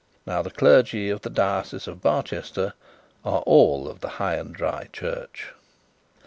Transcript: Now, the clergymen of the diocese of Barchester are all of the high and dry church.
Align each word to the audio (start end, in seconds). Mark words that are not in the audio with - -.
Now, 0.25 0.41
the 0.41 0.49
clergymen 0.49 1.11
of 1.11 1.21
the 1.21 1.29
diocese 1.29 1.85
of 1.87 2.01
Barchester 2.01 2.73
are 3.23 3.41
all 3.41 3.87
of 3.87 3.99
the 3.99 4.07
high 4.17 4.33
and 4.37 4.51
dry 4.51 4.89
church. 4.91 5.53